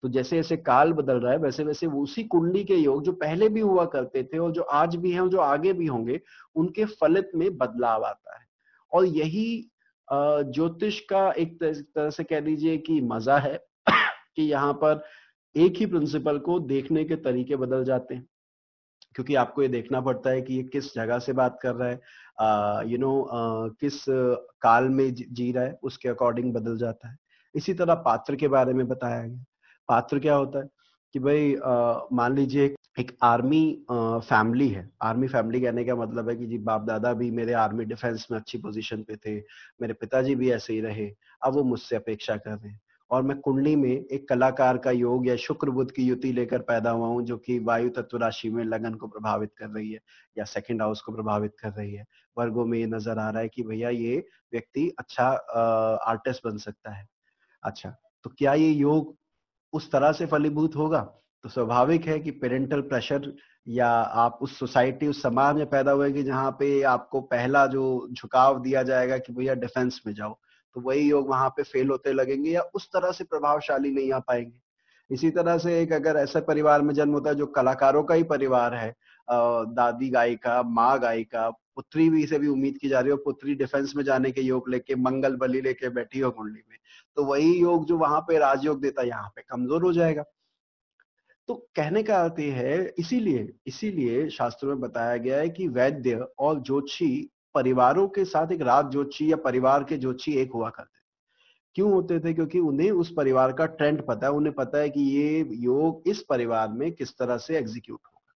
तो 0.04 0.10
जैसे 0.10 0.36
जैसे 0.36 0.58
काल 0.58 0.94
बदल 0.94 1.20
रहा 1.20 1.32
है, 1.32 1.38
वैसे 1.38 1.64
वैसे 1.64 1.88
उसी 1.88 2.24
कुंडली 2.24 2.64
के 2.64 2.76
योग 2.76 3.04
जो 3.04 3.12
पहले 3.14 3.50
भी 3.50 3.60
हुआ 3.60 3.86
करते 3.86 4.24
थे 4.24 4.38
और 4.38 4.52
जो 4.52 4.62
आज 4.62 4.96
भी 4.96 5.12
हैं 5.12 5.20
और 5.20 5.30
जो 5.30 5.40
आगे 5.40 5.74
भी 5.74 5.86
होंगे, 5.86 6.20
उनके 6.56 6.86
फलित 6.86 7.32
में 7.36 7.58
बदलाव 7.58 8.06
आता 8.06 8.38
है। 8.40 8.46
और 8.92 9.06
यही 9.06 9.70
ज्योतिष 10.08 11.00
का 11.00 11.32
एक 11.32 11.58
तरह 11.64 12.10
से 12.10 12.24
कह 12.24 12.40
लीजिए 12.40 12.78
कि 12.78 13.00
मज़ा 13.02 13.38
है 13.38 13.60
कि 13.90 14.44
यहाँ 14.44 14.74
पर 14.74 15.04
एक 15.56 15.78
ही 15.78 15.86
प्रिंसिपल 15.86 16.38
को 16.40 16.60
देखने 16.60 17.04
के 17.06 17.16
तरीके 17.16 17.56
बदल 17.56 17.84
जाते 17.84 18.16
हैं। 18.16 18.28
क्योंकि 19.18 19.36
आपको 19.36 19.62
ये 19.62 19.68
देखना 19.68 20.00
पड़ता 20.02 20.30
है 20.30 20.42
कि 20.42 20.56
ये 20.56 20.64
किस 20.64 20.94
जगह 20.96 21.20
से 21.20 21.34
बात 21.34 21.58
कर 21.62 21.76
रहा 21.76 21.90
है 21.90 22.90
यू 22.90 22.98
नो 22.98 23.12
किस 23.82 24.04
काल 24.10 24.90
में 24.90 25.14
जी 25.14 25.52
रहा 25.52 25.64
है, 25.64 25.78
उसके 25.84 26.10
अकॉर्डिंग 26.10 26.54
बदल 26.54 26.78
जाता 26.78 27.10
है। 27.10 27.18
इसी 27.56 27.74
तरह 27.74 27.96
पात्र 28.06 28.36
के 28.36 28.48
बारे 28.48 28.74
में 28.74 28.88
बताया 28.88 29.22
गया। 29.22 29.44
पात्र 29.90 30.20
क्या 30.20 30.36
होता 30.36 30.60
है 30.60 30.70
कि 31.16 31.20
भाई 31.20 31.56
मान 32.14 32.36
लीजिए 32.36 32.76
एक 33.00 33.12
आर्मी 33.24 33.86
फैमिली 33.92 34.68
है। 34.70 34.90
आर्मी 35.04 35.28
फैमिली 35.28 35.62
कहने 35.62 35.84
का 35.86 35.96
मतलब 35.96 36.30
है 36.30 36.36
कि 36.36 36.46
जी 36.48 36.58
बाप 36.60 36.82
दादा 36.86 37.14
भी 37.14 37.30
मेरे 37.32 37.54
आर्मी 37.56 37.86
डिफेंस 37.86 38.28
में 38.32 38.38
अच्छी 38.40 38.58
पोजीशन 38.58 39.04
पे 39.04 39.16
थे, 39.18 39.38
मेरे 39.82 39.94
पिताजी 39.94 40.36
भी 40.36 40.52
ऐसे 40.52 40.74
ही 40.74 40.82
रहे, 40.82 41.12
अब 41.42 41.54
वो 41.54 41.64
मुझसे 41.64 41.96
अपेक्षा 41.96 42.36
कर 42.38 42.52
रहे 42.52 42.70
हैं। 42.70 42.80
और 43.12 43.24
मैं 43.24 43.38
कुंडली 43.40 43.76
में 43.76 43.90
एक 43.90 44.28
कलाकार 44.30 44.78
का 44.78 44.92
योग 44.92 45.28
या 45.28 45.36
शुक्र 45.38 45.72
बुद्ध 45.72 45.90
की 45.92 46.04
युति 46.04 46.32
लेकर 46.34 46.62
पैदा 46.62 46.92
हुआ 46.92 47.08
हूँ, 47.08 47.24
जो 47.24 47.38
कि 47.38 47.58
वायु 47.60 47.90
तत्व 47.90 48.18
राशि 48.18 48.50
में 48.50 48.64
लगन 48.64 48.94
को 48.94 49.08
प्रभावित 49.08 49.52
कर 49.58 49.70
रही 49.70 49.92
है 49.92 50.00
या 50.38 50.46
सेकंड 50.46 50.82
हाउस 50.82 51.02
को 51.02 51.12
प्रभावित 51.12 51.54
कर 51.62 51.72
रही 51.72 51.94
है। 51.94 52.06
वर्गों 52.38 52.66
में 52.66 52.78
ये 52.80 52.86
नज़र 52.88 53.20
आ 53.20 53.30
रहा 53.30 53.42
है 53.42 53.48
कि 53.50 53.64
भैया 53.64 53.90
ये 53.90 54.18
व्यक्ति 54.54 54.90
अच्छा 55.00 55.28
आर्टिस्ट 56.08 56.48
बन 56.48 56.58
सकता 56.58 56.92
है। 56.92 57.08
अच्छा 57.64 57.90
तो 58.26 58.30
क्या 58.40 58.54
ये 58.54 58.70
योग 58.70 59.16
उस 59.74 59.92
तरह 59.92 60.12
से 60.12 60.26
फलीभूत 60.26 60.76
होगा? 60.76 61.00
तो 61.44 61.50
स्वाभाविक 61.50 62.06
है 62.08 62.20
कि 62.20 62.32
पेरेंटल 62.34 62.82
प्रेशर 62.84 63.34
या 63.68 63.88
आप 63.90 64.40
उस 64.42 64.58
सोसाइटी 64.60 65.08
उस 65.08 65.22
समाज 65.24 65.56
में 65.56 65.66
पैदा 65.70 65.92
हुए 65.92 66.12
कि 66.14 66.24
जहाँ 66.24 66.52
पे 66.60 66.82
आपको 66.86 67.22
पहला 67.24 67.66
जो 67.68 67.84
झुकाव 68.14 68.62
दिया 68.64 68.84
जाएगा 68.84 69.18
कि 69.18 69.34
भैया 69.34 69.54
डिफेंस 69.56 70.02
में 70.08 70.14
जाओ। 70.14 70.38
तो 70.78 70.82
वही 70.82 71.02
योग 71.02 71.30
वहाँ 71.30 71.50
पे 71.50 71.64
फेल 71.64 71.90
होते 71.90 72.12
लगेंगे 72.14 72.50
या 72.52 72.62
उस 72.76 72.88
तरह 72.88 73.12
से 73.12 73.24
प्रभावशाली 73.24 73.92
नहीं 73.92 74.12
आ 74.14 74.18
पाएँगे। 74.20 74.60
इसी 75.10 75.30
तरह 75.30 75.58
से 75.58 75.80
एक 75.82 75.94
अगर 75.94 76.18
ऐसा 76.18 76.40
परिवार 76.40 76.82
में 76.82 76.94
जन्म 76.94 77.14
होता 77.14 77.30
है 77.30 77.36
जो 77.36 77.46
कलाकारों 77.48 78.04
का 78.04 78.14
ही 78.16 78.24
परिवार 78.24 78.74
है 78.76 78.94
दादी 79.28 80.10
गायिका, 80.10 80.62
माँ 80.64 81.00
गायिका, 81.00 81.50
पुत्री 81.50 82.10
भी 82.10 82.26
से 82.28 82.40
भी 82.40 82.48
उम्मीद 82.48 82.78
की 82.78 82.90
जा 82.90 83.00
रही 83.00 83.12
हो, 83.12 83.18
पुत्री 83.18 83.56
डिफेंस 83.56 83.94
में 83.96 84.04
जाने 84.04 84.32
के 84.32 84.42
योग 84.42 84.70
लेके, 84.70 84.96
मंगल 84.96 85.36
बलि 85.36 85.62
लेके 85.62 85.90
बैठी 85.90 86.20
हो 86.20 86.32
कुंडली 86.32 86.62
में 86.70 86.78
तो 87.18 87.24
वही 87.26 87.54
योग 87.54 87.86
जो 87.86 87.98
वहाँ 87.98 88.20
पे 88.22 88.38
राजयोग 88.38 88.82
देता 88.82 89.02
है, 89.02 89.08
यहाँ 89.08 89.30
पे 89.36 89.42
कमज़ोर 89.42 89.84
हो 89.84 89.94
जाएगा। 89.94 90.24
तो 91.50 91.56
कहने 91.76 92.04
का 92.04 92.22
अर्थ 92.24 92.40
है, 92.40 92.94
इसीलिए 93.00 93.48
इसीलिए 93.68 94.30
शास्त्रों 94.30 94.70
में 94.70 94.80
बताया 94.82 95.18
गया 95.18 95.38
है 95.40 95.50
कि 95.50 95.68
वैद्य 95.70 96.28
और 96.40 96.62
ज्योतिषी 96.62 97.30
परिवारों 97.58 98.08
के 98.08 98.26
साथ 98.26 98.52
एक 98.52 98.62
राज 98.62 98.92
ज्योतिषी 98.92 99.32
या 99.32 99.38
परिवार 99.38 99.84
के 99.84 99.98
ज्योतिषी 99.98 100.38
एक 100.38 100.52
हुआ 100.52 100.70
करते 100.70 100.96
क्यों 101.76 101.92
होते 101.92 102.20
थे? 102.20 102.34
क्योंकि 102.34 102.60
उन्हें 102.60 102.92
उस 102.92 103.14
परिवार 103.18 103.52
का 103.54 103.66
ट्रेंड 103.66 104.02
पता 104.08 104.28
है, 104.28 104.34
उन्हें 104.34 104.54
पता 104.56 104.78
है 104.78 104.90
कि 104.90 105.02
ये 105.02 105.48
योग 105.52 106.08
इस 106.08 106.22
परिवार 106.30 106.70
में 106.70 106.92
किस 106.92 107.18
तरह 107.18 107.38
से 107.38 107.58
एग्जीक्यूट 107.58 108.00
होगा। 108.06 108.34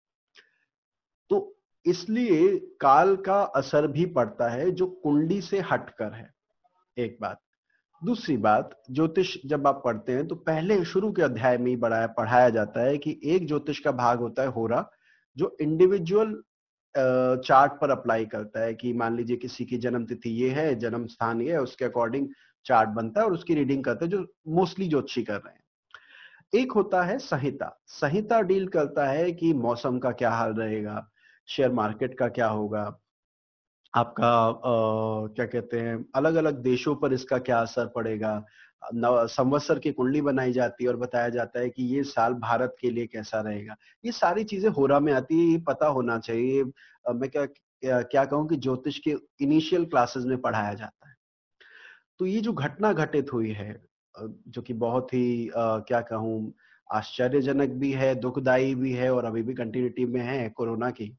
तो 1.31 1.57
इसलिए 1.87 2.57
काल 2.81 3.17
का 3.17 3.43
असर 3.57 3.87
भी 3.87 4.07
पड़ता 4.07 4.49
है, 4.49 4.71
जो 4.71 4.87
कुंडली 4.87 5.41
से 5.41 5.61
हटकर 5.61 6.13
है। 6.13 6.31
एक 6.97 7.17
बात। 7.21 7.41
दूसरी 8.03 8.37
बात, 8.37 8.71
ज्योतिष 8.91 9.37
जब 9.47 9.67
आप 9.67 9.83
पढ़ते 9.85 10.13
हैं 10.13 10.27
तो 10.29 10.35
पहले 10.35 10.85
शुरू 10.85 11.13
के 11.13 11.23
अध्याय 11.23 11.59
में 11.59 11.67
ही 11.67 11.77
बढ़ाया 11.77 12.07
पढ़ाया 12.07 12.49
जाता 12.51 12.81
है 12.81 12.99
कि 12.99 13.19
एक 13.25 13.47
ज्योतिष 13.47 13.79
का 13.79 13.93
भाग 13.93 14.19
होता 14.19 14.43
है 14.43 14.49
होरा, 14.49 14.85
जो 15.37 15.57
इंडिविजुअल 15.61 16.43
चार्ट 16.97 17.73
पर 17.73 17.91
अप्लाई 17.91 18.27
करता 18.27 18.61
है 18.61 18.75
कि 18.75 18.93
मान 18.93 19.17
लीजिए 19.17 19.37
किसी 19.37 19.65
की 19.65 19.79
जन्म 19.79 20.05
तिथि 20.05 20.31
ये 20.31 20.51
है 20.51 20.75
जन्म 20.75 21.07
स्थान 21.07 21.43
ये 21.43 21.53
है 21.53 21.61
उसके 21.61 21.85
अकॉर्डिंग 21.85 22.29
चार्ट 22.65 22.89
बनता 22.89 23.21
है 23.21 23.27
और 23.27 23.33
उसकी 23.33 23.55
रीडिंग 23.55 23.85
करते 23.85 24.05
हैं 24.05 24.13
जो 24.13 24.27
मोस्टली 24.49 24.89
ज्योतिषी 24.89 25.23
कर 25.23 25.35
रहे 25.35 25.53
हैं। 25.53 25.61
एक 26.55 26.73
होता 26.73 27.03
है 27.03 27.19
संहिता। 27.19 27.83
संहिता 27.87 28.41
डील 28.41 28.69
करता 28.69 29.07
है 29.07 29.33
कि 29.33 29.53
मौसम 29.53 29.99
का 29.99 30.11
क्या 30.11 30.31
हाल 30.31 30.53
रहेगा 30.53 31.11
शेयर 31.47 31.73
मार्केट 31.73 32.19
का 32.19 32.29
क्या 32.29 32.47
होगा 32.47 33.01
आपका 33.95 34.27
आ, 34.27 34.53
क्या 35.27 35.47
कहते 35.47 35.81
हैं 35.81 36.05
अलग 36.15 36.35
अलग 36.35 36.59
देशों 36.59 36.97
पर 36.97 37.13
इसका 37.13 37.39
क्या 37.39 37.59
असर 37.59 37.87
पड़ेगा 37.87 38.45
संवत्सर 38.83 39.79
की 39.79 39.91
कुंडली 39.93 40.21
बनाई 40.23 40.53
जाती 40.53 40.85
है 40.85 40.91
और 40.91 40.97
बताया 40.97 41.29
जाता 41.29 41.61
है 41.61 41.69
कि 41.71 41.85
ये 41.95 42.03
साल 42.05 42.35
भारत 42.35 42.77
के 42.81 42.91
लिए 42.91 43.07
कैसा 43.07 43.41
रहेगा। 43.41 43.77
ये 44.05 44.13
सारी 44.13 44.45
चीज़ें 44.45 44.69
होरा 44.71 45.01
में 45.01 45.13
आती 45.13 45.53
है 45.53 45.59
पता 45.65 45.87
होना 45.89 46.19
चाहिए। 46.19 46.65
मैं 47.15 47.31
क्या 47.31 47.47
क्या 47.83 48.25
कहूँ 48.25 48.49
कि 48.49 48.57
ज्योतिष 48.57 48.99
के 48.99 49.15
इनिशियल 49.41 49.85
क्लासेस 49.85 50.25
में 50.25 50.41
पढ़ाया 50.41 50.75
जाता 50.75 51.09
है। 51.09 51.15
तो 52.21 52.27
ये 52.27 52.41
जो 52.41 52.53
घटना 52.53 52.93
घटित 52.93 53.33
हुई 53.33 53.51
है 53.51 53.73
जो 54.15 54.63
कि 54.63 54.75
बहुत 54.75 55.15
ही 55.15 55.51
क्या 55.55 56.01
कहूँ, 56.01 56.53
आश्चर्यजनक 56.91 57.71
भी 57.71 57.93
है, 57.93 58.15
दुखदायी 58.15 58.75
भी 58.75 58.93
है 58.93 59.13
और 59.15 59.25
अभी 59.25 59.43
भी 59.43 59.55
कंटिन्यूटी 59.55 60.07
में 60.07 60.21
है 60.21 60.49
कोरोना 60.51 60.91
की 60.91 61.17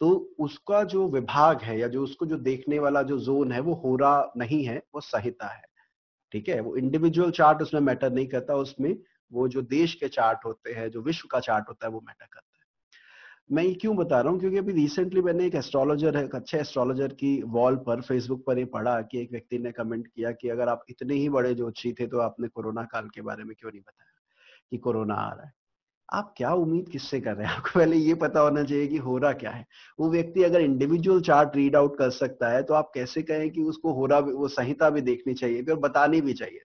तो 0.00 0.08
उसका 0.40 0.82
जो 0.84 1.08
विभाग 1.08 1.60
है 1.62 1.78
या 1.78 1.88
जो 1.88 2.02
उसको 2.02 2.26
जो 2.26 2.36
देखने 2.38 2.78
वाला 2.78 3.02
जो 3.02 3.18
जोन 3.18 3.52
है 3.52 3.60
वो 3.60 3.74
होरा 3.74 4.32
नहीं 4.36 4.64
है, 4.64 4.82
वो 4.94 5.00
सहिता 5.00 5.46
है। 5.46 5.62
ठीक 6.32 6.48
है? 6.48 6.60
वो 6.60 6.76
इंडिविजुअल 6.76 7.30
चार्ट 7.30 7.62
उसमें 7.62 7.80
मैटर 7.80 8.12
नहीं 8.12 8.26
करता, 8.26 8.54
उसमें 8.54 8.98
वो 9.32 9.48
जो 9.48 9.62
देश 9.62 9.94
के 9.94 10.08
चार्ट 10.08 10.38
होते 10.44 10.72
हैं, 10.72 10.90
जो 10.90 11.02
विश्व 11.02 11.28
का 11.28 11.40
चार्ट 11.40 11.68
होता 11.68 11.86
है, 11.86 11.92
वो 11.92 12.00
मैटर 12.00 12.26
करता 12.32 12.36
है। 12.36 12.62
मैं 13.52 13.62
ये 13.62 13.74
क्यों 13.74 13.96
बता 13.96 14.20
रहा 14.20 14.30
हूँ? 14.32 14.40
क्योंकि 14.40 14.58
अभी 14.58 14.72
रिसेंटली 14.72 15.22
मैंने 15.22 15.46
एक 15.46 15.54
एस्ट्रोलॉजर 15.54 16.16
है 16.16 16.24
एक 16.24 16.34
अच्छे 16.34 16.58
एस्ट्रोलॉजर 16.58 17.08
की 17.08 17.42
वॉल 17.42 17.76
पर 17.76 18.00
फेसबुक 18.00 18.44
पर 18.46 18.58
ये 18.58 18.64
पढ़ा 18.64 19.00
कि 19.02 19.20
एक 19.22 19.32
व्यक्ति 19.32 19.58
ने 19.58 19.72
कमेंट 19.72 20.06
किया 20.06 20.32
कि 20.32 20.48
अगर 20.48 20.68
आप 20.68 20.84
इतने 20.88 21.14
ही 21.14 21.28
बड़े 21.28 21.54
जोशी 21.54 21.92
थे 21.92 22.06
तो 22.06 22.18
आपने 22.18 22.48
कोरोना 22.48 22.84
काल 22.84 23.08
के 23.08 23.22
बारे 23.22 23.44
में 23.44 23.56
क्यों 23.60 23.70
नहीं 23.70 23.80
बताया 23.80 24.10
कि 24.70 24.78
कोरोना 24.78 25.14
आ 25.14 25.32
रहा 25.34 25.46
है? 25.46 25.61
आप 26.12 26.34
क्या 26.36 26.52
उम्मीद 26.54 26.88
किससे 26.88 27.20
कर 27.20 27.34
रहे 27.34 27.46
हैं? 27.46 27.54
आपको 27.54 27.78
पहले 27.78 27.96
ये 27.96 28.14
पता 28.14 28.40
होना 28.40 28.62
चाहिए 28.64 28.86
कि 28.86 28.96
हो 28.96 29.18
रहा 29.18 29.32
क्या 29.32 29.50
है। 29.50 29.66
वो 30.00 30.10
व्यक्ति 30.10 30.42
अगर 30.42 30.60
इंडिविजुअल 30.60 31.20
चार्ट 31.20 31.56
रीड 31.56 31.76
आउट 31.76 31.98
कर 31.98 32.10
सकता 32.10 32.48
है 32.48 32.62
तो 32.62 32.74
आप 32.74 32.90
कैसे 32.94 33.22
कहें 33.22 33.50
कि 33.50 33.62
उसको 33.62 33.92
हो 33.92 34.06
रहा 34.06 34.18
वो 34.18 34.48
संहिता 34.48 34.90
भी 34.90 35.00
देखनी 35.00 35.34
चाहिए 35.34 35.62
और 35.62 35.78
बतानी 35.78 36.20
भी 36.20 36.32
चाहिए 36.32 36.60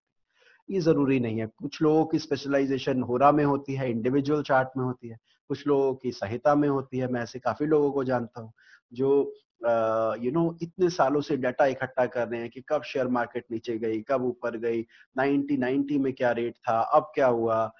ये 0.72 0.80
ज़रूरी 0.80 1.20
नहीं 1.20 1.40
है। 1.40 1.48
कुछ 1.48 1.82
लोगों 1.82 2.06
की 2.06 2.20
स्पेशलाइजेशन 2.20 3.02
होरा 3.02 3.32
में 3.32 3.46
होती 3.46 3.74
है 3.74 3.92
इंडिविजुअल 3.92 4.42
चार्ट 4.44 4.70
में 4.78 4.84
होती 4.86 5.08
है। 5.08 5.18
कुछ 5.48 5.68
लोगों 5.68 5.94
की 5.96 6.12
संहिता 6.12 6.56
में 6.56 6.70
होती 6.70 6.98
है। 6.98 7.08
मैं 7.08 7.22
ऐसे 7.22 7.40
काफ़ी 7.40 7.66
लोगों 7.66 7.92
को 7.92 8.04
जानता 8.04 8.42
हूँ 8.42 8.54
जो 8.94 9.34
यू 9.66 10.32
नो 10.32 10.42
you 10.42 10.50
know, 10.50 10.64
इतने 10.64 10.90
सालों 10.90 11.22
से 11.22 11.38
डाटा 11.38 11.66
इकट्ठा 11.66 12.06
कर 12.06 12.28
रहे 12.28 12.40
हैं 12.40 12.50
कि 12.50 12.62
कब 12.70 12.82
शेयर 12.84 13.08
मार्केट 13.08 13.46
नीचे 13.52 13.78
गई 13.78 14.02
कब 14.02 14.26
ऊपर 14.26 14.58
गई 14.58 14.86
90 15.20 15.58
90 15.58 15.98
में 16.00 16.14
क्या 16.14 16.32
रेट 16.32 16.56
था 16.56 16.80
अब 16.80 17.12
क्या 17.16 17.28
हुआ 17.28 17.74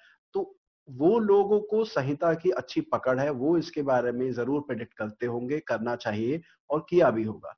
वो 0.88 1.18
लोगों 1.18 1.60
को 1.60 1.84
संहिता 1.84 2.32
की 2.34 2.50
अच्छी 2.50 2.80
पकड़ 2.92 3.18
है 3.20 3.30
वो 3.30 3.56
इसके 3.58 3.82
बारे 3.82 4.12
में 4.12 4.30
ज़रूर 4.32 4.60
प्रेडिक्ट 4.60 4.94
करते 4.94 5.26
होंगे 5.26 5.58
करना 5.60 5.96
चाहिए 5.96 6.40
और 6.70 6.86
किया 6.90 7.10
भी 7.10 7.24
होगा। 7.24 7.54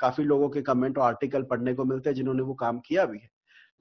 काफ़ी 0.00 0.24
लोगों 0.24 0.48
के 0.48 0.62
कमेंट 0.62 0.98
और 0.98 1.04
आर्टिकल 1.04 1.42
पढ़ने 1.42 1.74
को 1.74 1.84
मिलते 1.84 2.10
हैं 2.10 2.14
जिन्होंने 2.16 2.42
वो 2.42 2.54
काम 2.54 2.78
किया 2.78 3.04
भी 3.04 3.18
है। 3.18 3.30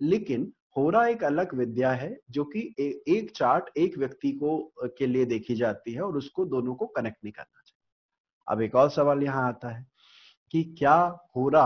लेकिन 0.02 0.52
होरा 0.78 1.06
एक 1.08 1.24
अलग 1.24 1.54
विद्या 1.56 1.92
है 1.92 2.16
जो 2.32 2.44
कि 2.46 2.60
ए, 2.80 3.04
एक 3.08 3.32
चार्ट 3.36 3.70
एक 3.78 3.98
व्यक्ति 3.98 4.32
को 4.34 4.58
के 4.98 5.08
लिए 5.08 5.26
देखी 5.26 5.56
जाती 5.56 5.94
है 5.94 6.02
और 6.02 6.18
उसको 6.18 6.46
दोनों 6.46 6.76
को 6.76 6.86
कनेक्ट 6.88 7.18
नहीं 7.24 7.34
करना 7.34 7.62
चाहिए। 7.62 7.78
अब 8.48 8.62
एक 8.62 8.76
और 8.76 8.90
सवाल 8.90 9.24
यहाँ 9.24 9.48
आता 9.48 9.70
है 9.70 9.86
कि 10.52 10.64
क्या 10.80 10.96
होरा 11.36 11.66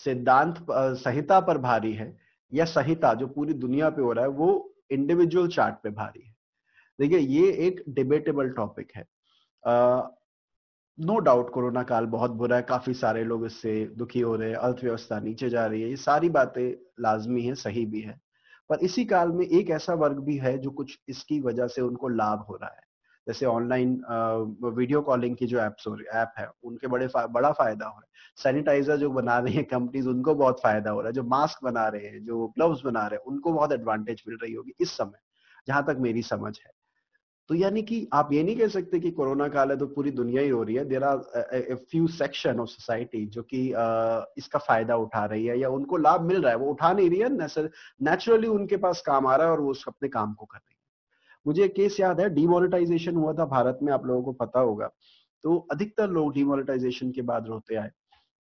सिद्धांत 0.00 0.66
संहिता 0.70 1.40
पर 1.40 1.58
भारी 1.58 1.92
है 1.92 2.16
या 2.52 2.64
संहिता 2.66 3.12
जो 3.14 3.26
पूरी 3.26 3.54
दुनिया 3.56 3.90
पे 3.90 4.02
हो 4.02 4.12
रहा 4.12 4.24
है 4.24 4.30
वो 4.30 4.48
इंडिविजुअल 4.90 5.48
चार्ट 5.48 5.74
पे 5.82 5.90
भारी 5.90 6.20
है? 6.20 6.35
देखिए 6.98 7.18
ये 7.18 7.50
एक 7.66 7.82
डिबेटेबल 7.88 8.50
टॉपिक 8.50 8.92
है। 8.96 9.04
नो 10.98 11.18
डाउट 11.18 11.50
कोरोना 11.50 11.82
काल 11.82 12.06
बहुत 12.06 12.30
बुरा 12.32 12.56
है 12.56 12.62
काफ़ी 12.62 12.94
सारे 12.94 13.24
लोग 13.24 13.44
इससे 13.46 13.84
दुखी 13.96 14.20
हो 14.20 14.34
रहे 14.36 14.48
हैं 14.50 14.56
अर्थव्यवस्था 14.56 15.18
नीचे 15.20 15.48
जा 15.50 15.66
रही 15.66 15.82
है 15.82 15.88
ये 15.90 15.96
सारी 15.96 16.28
बातें 16.30 16.70
लाजमी 17.00 17.42
है 17.42 17.54
सही 17.54 17.84
भी 17.86 18.00
है। 18.00 18.18
पर 18.70 18.78
इसी 18.84 19.04
काल 19.04 19.32
में 19.32 19.44
एक 19.46 19.70
ऐसा 19.70 19.94
वर्ग 19.94 20.18
भी 20.24 20.36
है 20.36 20.56
जो 20.58 20.70
कुछ 20.70 20.98
इसकी 21.08 21.40
वजह 21.40 21.66
से 21.66 21.82
उनको 21.82 22.08
लाभ 22.08 22.46
हो 22.48 22.56
रहा 22.56 22.70
है। 22.70 22.84
जैसे 23.26 23.46
ऑनलाइन 23.46 23.92
वीडियो 24.64 25.00
कॉलिंग 25.02 25.36
की 25.36 25.46
जो 25.46 25.60
एप्स 25.60 25.86
ऐप 26.14 26.32
है 26.38 26.48
उनके 26.64 26.86
बड़े 26.86 27.06
फा, 27.06 27.26
बड़ा 27.26 27.50
फ़ायदा 27.52 27.86
हो 27.86 27.92
रहा 27.92 28.00
है। 28.00 28.42
सैनिटाइजर 28.42 28.96
जो 28.96 29.10
बना 29.10 29.38
रही 29.38 29.54
है 29.54 29.62
कंपनीज़ 29.64 30.08
उनको 30.08 30.34
बहुत 30.34 30.60
फ़ायदा 30.62 30.90
हो 30.90 31.00
रहा 31.00 31.08
है। 31.08 31.14
जो 31.14 31.22
मास्क 31.24 31.64
बना 31.64 31.86
रहे 31.88 32.06
हैं 32.06 32.24
जो 32.24 32.46
ग्लव्स 32.48 32.82
बना 32.84 33.06
रहे 33.06 33.16
हैं 33.16 33.32
उनको 33.32 33.52
बहुत 33.52 33.72
एडवांटेज 33.72 34.22
मिल 34.28 34.38
रही 34.42 34.52
होगी 34.54 34.74
इस 34.80 34.96
समय 34.96 35.18
जहाँ 35.68 35.84
तक 35.86 35.96
मेरी 36.00 36.22
समझ 36.22 36.58
है। 36.58 36.70
तो 37.48 37.54
यानी 37.54 37.82
कि 37.82 38.08
आप 38.12 38.32
ये 38.32 38.42
नहीं 38.42 38.56
कह 38.56 38.68
सकते 38.68 39.00
कि 39.00 39.10
कोरोना 39.10 39.48
काल 39.48 39.70
है 39.70 39.76
तो 39.76 39.86
पूरी 39.86 40.10
दुनिया 40.10 40.42
ही 40.42 40.48
हो 40.48 40.62
रही 40.62 40.76
है। 40.76 40.84
There 40.84 41.04
are 41.04 41.18
few 41.90 42.06
section 42.06 42.60
of 42.60 42.68
society 42.68 43.26
जो 43.26 43.42
कि 43.42 43.68
uh, 43.68 44.24
इसका 44.38 44.58
फ़ायदा 44.58 44.96
उठा 44.96 45.24
रही 45.24 45.46
है 45.46 45.58
या 45.58 45.68
उनको 45.68 45.96
लाभ 45.96 46.20
मिल 46.20 46.42
रहा 46.42 46.50
है। 46.50 46.58
वो 46.58 46.70
उठा 46.70 46.92
नहीं 46.92 47.10
रही 47.10 47.18
है। 47.18 47.28
नेचुरली 48.02 48.48
उनके 48.48 48.76
पास 48.76 49.02
काम 49.06 49.26
आ 49.26 49.36
रहा 49.36 49.46
है 49.46 49.52
और 49.52 49.60
वो 49.60 49.74
अपने 49.88 50.08
काम 50.08 50.34
को 50.34 50.46
कर 50.46 50.58
रही 50.58 50.74
है। 50.74 50.76
मुझे 51.46 51.64
एक 51.64 51.74
केस 51.74 52.00
याद 52.00 52.20
है। 52.20 52.30
डिमोनेटाइजेशन 52.30 53.16
हुआ 53.16 53.32
था 53.32 53.44
भारत 53.46 53.78
में 53.82 53.92
आप 53.92 54.06
लोगों 54.06 54.22
को 54.22 54.32
पता 54.32 54.60
होगा। 54.60 54.90
तो 55.42 55.68
अधिकतर 55.72 56.10
लोग 56.10 56.34
डिमोनिटाइजेशन 56.34 57.12
के 57.12 57.22
बाद 57.22 57.46
रोते 57.46 57.74
आए। 57.74 57.90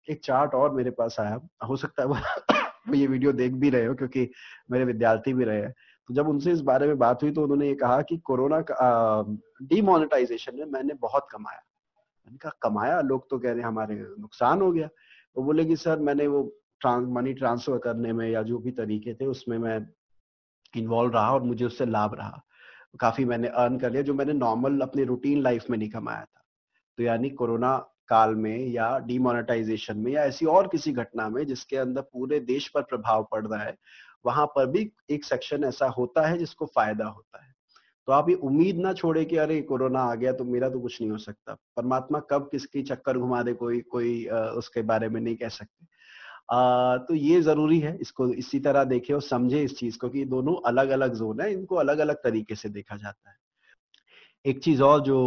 एक 0.09 0.21
चार्ट 0.23 0.53
और 0.53 0.73
मेरे 0.73 0.91
पास 0.91 1.15
आया। 1.19 1.39
हो 1.69 1.75
सकता 1.75 2.03
है 2.03 2.95
ये 2.95 3.07
वीडियो 3.07 3.31
देख 3.33 3.51
भी 3.51 3.69
रहे 3.69 3.85
हो 3.85 3.93
क्योंकि 3.95 4.31
मेरे 4.71 4.85
विद्यार्थी 4.85 5.33
भी 5.33 5.43
रहे 5.43 5.61
हैं। 5.61 5.73
तो 6.07 6.13
जब 6.13 6.27
उनसे 6.27 6.51
इस 6.51 6.61
बारे 6.61 6.87
में 6.87 6.97
बात 6.97 7.23
हुई 7.23 7.31
तो 7.31 7.41
उन्होंने 7.41 7.67
ये 7.67 7.75
कहा 7.75 8.01
कि 8.01 8.17
कोरोना 8.17 8.61
का 8.61 9.25
डिमोनेटाइजेशन 9.61 10.55
में 10.55 10.65
मैंने 10.65 10.93
बहुत 10.93 11.27
कमाया। 11.31 11.61
मैंने 12.27 12.37
कहा, 12.37 12.51
कमाया? 12.61 13.01
लोग 13.01 13.29
तो 13.29 13.39
कह 13.39 13.51
रहे 13.51 13.59
हैं 13.59 13.67
हमारे 13.67 13.95
नुकसान 14.19 14.61
हो 14.61 14.71
गया। 14.71 14.87
तो 15.35 15.43
बोले 15.43 15.65
कि, 15.65 15.75
सर, 15.75 15.99
मैंने 15.99 16.27
वो 16.27 16.55
ट्रांस 16.79 17.07
मनी 17.09 17.33
ट्रांसफ़र 17.33 17.77
करने 17.77 18.13
में 18.13 18.29
या 18.29 18.41
जो 18.41 18.57
भी 18.57 18.71
तरीके 18.71 19.13
थे, 19.13 19.25
उसमें 19.25 19.57
मैं 19.57 19.87
इन्वॉल्व 20.77 21.13
रहा 21.13 21.33
और 21.33 21.43
मुझे 21.43 21.65
उससे 21.65 21.85
लाभ 21.85 22.13
रहा। 22.13 22.43
काफ़ी 22.99 23.25
मैंने 23.25 23.47
अर्न 23.47 23.77
कर 23.77 23.91
लिया, 23.91 24.01
जो 24.01 24.13
मैंने 24.13 24.33
नॉर्मल 24.33 24.79
अपने 24.79 25.03
रूटीन 25.03 25.41
लाइफ 25.41 25.65
में 25.69 25.77
नहीं 25.77 25.89
कमाया 25.89 26.21
था। 26.21 26.41
तो 26.97 27.03
यानी 27.03 27.29
कोरोना 27.29 27.77
काल 28.07 28.35
में 28.35 28.67
या 28.67 28.99
डिमोनेटाइजेशन 28.99 29.97
में 29.97 30.11
या 30.11 30.23
ऐसी 30.23 30.45
और 30.45 30.67
किसी 30.67 30.91
घटना 30.91 31.29
में 31.29 31.45
जिसके 31.45 31.77
अंदर 31.77 32.01
पूरे 32.01 32.39
देश 32.39 32.67
पर 32.67 32.81
प्रभाव 32.81 33.27
पड़ 33.31 33.47
रहा 33.47 33.63
है 33.63 33.77
वहाँ 34.25 34.45
पर 34.45 34.65
भी 34.67 34.89
एक 35.11 35.25
सेक्शन 35.25 35.63
ऐसा 35.63 35.87
होता 35.89 36.27
है 36.27 36.37
जिसको 36.37 36.65
फ़ायदा 36.65 37.05
होता 37.07 37.43
है। 37.43 37.53
तो 38.07 38.13
आप 38.13 38.29
ये 38.29 38.35
उम्मीद 38.43 38.77
ना 38.77 38.93
छोड़े 38.93 39.23
कि 39.25 39.37
अरे 39.37 39.61
कोरोना 39.61 39.99
आ 40.01 40.15
गया 40.15 40.31
तो 40.33 40.43
मेरा 40.43 40.69
तो 40.69 40.79
कुछ 40.79 40.99
नहीं 41.01 41.11
हो 41.11 41.17
सकता। 41.17 41.53
परमात्मा 41.77 42.19
कब 42.31 42.47
किसकी 42.51 42.83
चक्कर 42.83 43.17
घुमा 43.17 43.41
दे 43.43 43.53
कोई 43.53 43.79
कोई 43.91 44.25
उसके 44.57 44.81
बारे 44.81 45.09
में 45.09 45.19
नहीं 45.21 45.35
कह 45.35 45.49
सकते। 45.49 45.85
आ, 46.51 46.97
तो 46.97 47.13
ये 47.13 47.41
ज़रूरी 47.41 47.79
है 47.79 47.97
इसको 48.01 48.27
इसी 48.33 48.59
तरह 48.59 48.83
देखे 48.83 49.13
और 49.13 49.21
समझे 49.21 49.63
इस 49.63 49.77
चीज़ 49.77 49.97
को 49.97 50.09
कि 50.09 50.25
दोनों 50.25 50.55
अलग 50.67 50.89
अलग 50.89 51.13
जोन 51.15 51.41
है 51.41 51.51
इनको 51.53 51.75
अलग 51.75 51.97
अलग 51.97 52.15
तरीके 52.15 52.55
से 52.55 52.69
देखा 52.69 52.97
जाता 52.97 53.29
है। 53.29 53.35
एक 54.45 54.63
चीज़ 54.63 54.81
और 54.83 55.01
जो 55.01 55.17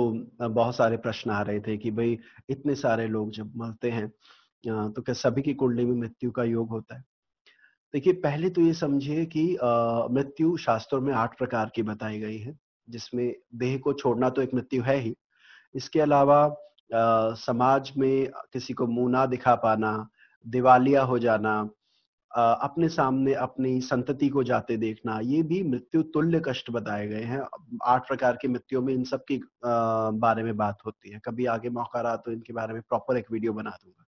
बहुत 0.42 0.76
सारे 0.76 0.96
प्रश्न 0.96 1.30
आ 1.30 1.40
रहे 1.42 1.60
थे 1.60 1.76
कि 1.76 1.90
भाई 1.90 2.18
इतने 2.50 2.74
सारे 2.74 3.06
लोग 3.08 3.30
जब 3.30 3.52
मरते 3.56 3.90
हैं 3.90 4.08
तो 4.64 5.02
क्या 5.02 5.14
सभी 5.14 5.42
की 5.42 5.54
कुंडली 5.54 5.84
में 5.84 5.94
मृत्यु 5.96 6.30
का 6.30 6.44
योग 6.44 6.68
होता 6.68 6.96
है? 6.96 7.04
देखिए 7.94 8.12
पहले 8.22 8.50
तो 8.50 8.60
ये 8.60 8.72
समझिए 8.74 9.24
कि 9.26 9.44
मृत्यु 10.14 10.56
शास्त्रों 10.56 11.00
में 11.00 11.12
आठ 11.14 11.36
प्रकार 11.38 11.70
की 11.74 11.82
बताई 11.82 12.18
गई 12.20 12.38
है 12.38 12.58
जिसमें 12.88 13.34
देह 13.54 13.78
को 13.78 13.92
छोड़ना 13.92 14.30
तो 14.30 14.42
एक 14.42 14.54
मृत्यु 14.54 14.82
है 14.82 14.96
ही। 14.96 15.14
इसके 15.74 16.00
अलावा 16.00 16.42
आ, 16.90 17.34
समाज 17.34 17.92
में 17.98 18.30
किसी 18.52 18.74
को 18.74 18.86
मुँह 18.86 19.10
ना 19.10 19.24
दिखा 19.26 19.54
पाना 19.54 20.08
दिवालिया 20.46 21.02
हो 21.02 21.18
जाना 21.18 21.52
आ, 22.30 22.52
अपने 22.52 22.88
सामने 22.88 23.34
अपनी 23.34 23.80
संतति 23.80 24.28
को 24.28 24.42
जाते 24.44 24.76
देखना 24.76 25.18
ये 25.22 25.42
भी 25.42 25.62
मृत्यु 25.62 26.02
तुल्य 26.14 26.42
कष्ट 26.46 26.70
बताए 26.70 27.06
गए 27.08 27.22
हैं। 27.22 27.42
आठ 27.84 28.08
प्रकार 28.08 28.38
की 28.42 28.48
मृत्यु 28.48 28.82
में 28.82 28.92
इन 28.94 29.04
सब 29.04 29.24
की 29.24 29.36
आ, 29.36 30.10
बारे 30.12 30.42
में 30.42 30.56
बात 30.56 30.78
होती 30.86 31.12
है। 31.12 31.20
कभी 31.24 31.46
आगे 31.46 31.70
मौका 31.70 32.00
रहा 32.00 32.16
तो 32.16 32.32
इनके 32.32 32.52
बारे 32.52 32.74
में 32.74 32.82
प्रॉपर 32.82 33.18
एक 33.18 33.30
वीडियो 33.32 33.52
बना 33.52 33.70
दूँगा। 33.70 34.04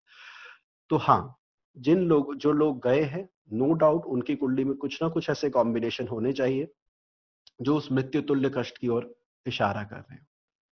तो 0.89 0.97
हाँ 0.97 1.35
जिन 1.77 1.99
लोग 1.99 2.35
जो 2.35 2.51
लोग 2.51 2.83
गए 2.83 3.01
हैं 3.01 3.29
नो 3.53 3.73
डाउट 3.73 4.05
उनकी 4.05 4.35
कुंडली 4.35 4.63
में 4.63 4.77
कुछ 4.77 5.03
ना 5.03 5.09
कुछ 5.09 5.29
ऐसे 5.29 5.49
कॉम्बिनेशन 5.49 6.07
होने 6.07 6.33
चाहिए 6.33 6.67
जो 7.61 7.75
उस 7.75 7.91
मृत्यु 7.91 8.21
तुल्य 8.21 8.51
कष्ट 8.57 8.77
की 8.77 8.87
ओर 8.87 9.15
इशारा 9.45 9.83
कर 9.83 9.95
रहे 9.95 10.13
हैं। 10.13 10.27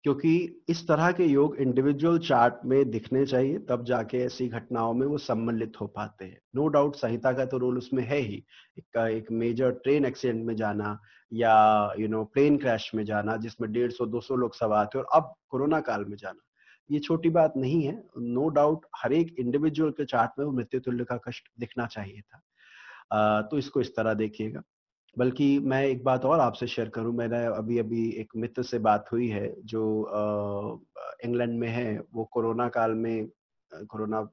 क्योंकि 0.03 0.63
इस 0.69 0.87
तरह 0.87 1.11
के 1.11 1.25
योग 1.25 1.55
इंडिविजुअल 1.55 2.19
चार्ट 2.19 2.53
में 2.65 2.91
दिखने 2.91 3.25
चाहिए 3.25 3.59
तब 3.59 3.83
जाके 3.85 4.17
ऐसी 4.17 4.47
घटनाओं 4.47 4.93
में 4.93 5.07
वो 5.07 5.17
सम्मिलित 5.17 5.73
हो 5.81 5.87
पाते 5.87 6.25
हैं। 6.25 6.39
नो 6.55 6.67
डाउट 6.67 6.95
संहिता 6.95 7.31
का 7.31 7.45
तो 7.45 7.57
रोल 7.57 7.77
उसमें 7.77 8.03
है 8.03 8.17
ही। 8.17 8.43
एक, 8.77 8.97
एक 8.97 9.31
मेजर 9.31 9.71
ट्रेन 9.71 10.05
एक्सीडेंट 10.05 10.45
में 10.45 10.55
जाना 10.55 10.99
या 11.33 11.93
यू 11.99 12.07
नो 12.07 12.23
प्लेन 12.23 12.57
क्रैश 12.57 12.91
में 12.95 13.05
जाना 13.05 13.37
जिसमें 13.37 13.71
डेढ़ 13.71 13.91
सौ 13.91 14.05
दो 14.05 14.21
सौ 14.21 14.35
लोग 14.35 14.55
सवार 14.55 14.85
थे 14.85 14.99
और 14.99 15.07
अब 15.13 15.33
कोरोना 15.49 15.79
काल 15.79 16.05
में 16.05 16.17
जाना। 16.17 16.41
ये 16.89 16.99
छोटी 16.99 17.29
बात 17.29 17.53
नहीं 17.57 17.83
है। 17.83 17.93
नो 18.17 18.41
no 18.41 18.53
डाउट 18.55 18.85
हर 18.95 19.13
एक 19.13 19.35
इंडिविजुअल 19.39 19.91
के 19.91 20.05
चार्ट 20.05 20.31
में 20.39 20.45
वो 20.45 20.51
मृत्यु 20.51 20.79
तुल्य 20.79 21.03
का 21.03 21.17
कष्ट 21.27 21.49
दिखना 21.59 21.85
चाहिए 21.87 22.21
था। 22.21 23.41
तो 23.41 23.57
इसको 23.57 23.81
इस 23.81 23.95
तरह 23.95 24.13
देखिएगा। 24.13 24.61
बल्कि 25.17 25.57
मैं 25.59 25.83
एक 25.85 26.03
बात 26.03 26.25
और 26.25 26.39
आपसे 26.39 26.67
शेयर 26.67 26.89
करूँ, 26.89 27.13
मैंने 27.15 27.45
अभी 27.47 27.77
अभी 27.79 28.09
एक 28.11 28.31
मित्र 28.35 28.63
से 28.63 28.79
बात 28.79 29.11
हुई 29.11 29.27
है 29.27 29.53
जो 29.63 29.83
इंग्लैंड 31.25 31.59
में 31.59 31.67
है। 31.67 31.99
वो 32.13 32.23
कोरोना 32.23 32.67
काल 32.69 32.91
में 32.91 33.27
कोरोना 33.71 34.27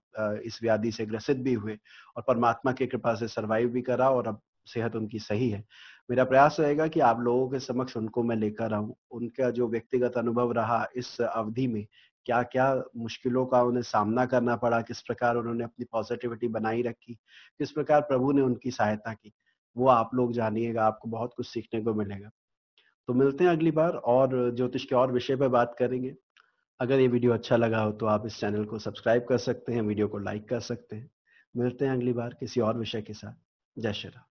इस 0.44 0.58
व्याधि 0.62 0.92
से 0.92 1.06
ग्रसित 1.06 1.36
भी 1.36 1.52
हुए 1.54 1.76
और 2.16 2.24
परमात्मा 2.28 2.72
की 2.72 2.86
कृपा 2.86 3.14
से 3.14 3.28
सरवाइव 3.28 3.68
भी 3.68 3.82
करा 3.82 4.10
और 4.10 4.26
अब 4.28 4.40
सेहत 4.66 4.96
उनकी 4.96 5.18
सही 5.18 5.48
है। 5.50 5.64
मेरा 6.10 6.24
प्रयास 6.24 6.56
रहेगा 6.60 6.86
कि 6.86 7.00
आप 7.00 7.20
लोगों 7.20 7.48
के 7.48 7.58
समक्ष 7.60 7.96
उनको 7.96 8.22
मैं 8.22 8.36
लेकर 8.36 8.72
आऊँ, 8.74 8.94
उनका 9.10 9.50
जो 9.50 9.68
व्यक्तिगत 9.68 10.16
अनुभव 10.16 10.52
रहा 10.52 10.86
इस 10.96 11.20
अवधि 11.20 11.66
में 11.66 11.86
क्या 12.26 12.42
क्या 12.42 12.82
मुश्किलों 12.96 13.44
का 13.46 13.62
उन्हें 13.62 13.82
सामना 13.82 14.24
करना 14.26 14.56
पड़ा, 14.56 14.80
किस 14.80 15.00
प्रकार 15.00 15.36
उन्होंने 15.36 15.64
अपनी 15.64 15.84
पॉजिटिविटी 15.84 16.48
बनाई 16.48 16.82
रखी, 16.82 17.14
किस 17.58 17.70
प्रकार 17.70 18.00
प्रभु 18.00 18.32
ने 18.32 18.42
उनकी 18.42 18.70
सहायता 18.70 19.12
की, 19.12 19.32
वो 19.76 19.88
आप 19.88 20.10
लोग 20.14 20.32
जानिएगा, 20.32 20.84
आपको 20.84 21.08
बहुत 21.08 21.34
कुछ 21.36 21.46
सीखने 21.46 21.82
को 21.82 21.94
मिलेगा। 21.94 22.30
तो 23.08 23.14
मिलते 23.14 23.44
हैं 23.44 23.50
अगली 23.50 23.70
बार 23.70 23.92
और 23.92 24.54
ज्योतिष 24.56 24.84
के 24.84 24.94
और 24.94 25.12
विषय 25.12 25.36
पर 25.36 25.48
बात 25.48 25.74
करेंगे। 25.78 26.14
अगर 26.80 27.00
ये 27.00 27.08
वीडियो 27.08 27.32
अच्छा 27.32 27.56
लगा 27.56 27.82
हो 27.82 27.92
तो 27.92 28.06
आप 28.06 28.26
इस 28.26 28.40
चैनल 28.40 28.64
को 28.64 28.78
सब्सक्राइब 28.78 29.26
कर 29.28 29.38
सकते 29.38 29.72
हैं, 29.72 29.82
वीडियो 29.82 30.08
को 30.08 30.18
लाइक 30.18 30.48
कर 30.48 30.60
सकते 30.60 30.96
हैं। 30.96 31.10
मिलते 31.54 31.84
हैं 31.84 31.92
अगली 31.92 32.12
बार 32.12 32.36
किसी 32.40 32.60
और 32.60 32.78
विषय 32.78 33.02
के 33.02 33.12
साथ। 33.12 33.34
जय 33.76 33.92
श्री 33.92 34.10
राम। 34.10 34.29